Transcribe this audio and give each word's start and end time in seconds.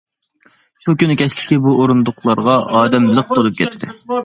شۇ 0.85 0.95
كۈنى 1.03 1.17
كەچلىكى 1.19 1.59
بۇ 1.67 1.75
ئورۇندۇقلارغا 1.83 2.57
ئادەم 2.81 3.09
لىق 3.21 3.33
تولۇپ 3.39 3.63
كەتتى. 3.63 3.95